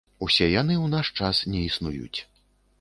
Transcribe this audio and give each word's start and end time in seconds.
Усе 0.27 0.47
яны 0.61 0.77
ў 0.79 0.85
наш 0.95 1.13
час 1.21 1.43
не 1.53 1.61
існуюць. 1.69 2.19